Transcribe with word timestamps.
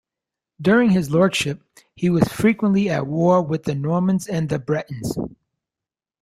During 0.59 0.89
his 0.89 1.11
lordship, 1.11 1.61
he 1.95 2.09
was 2.09 2.27
frequently 2.27 2.89
at 2.89 3.05
war 3.05 3.39
with 3.43 3.65
the 3.65 3.75
Normans 3.75 4.25
and 4.27 4.49
the 4.49 4.57
Bretons. 4.57 5.15